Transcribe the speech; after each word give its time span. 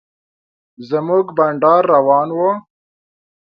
زموږ 0.89 1.25
بنډار 1.37 1.83
روان 1.95 2.27
و. 2.37 2.39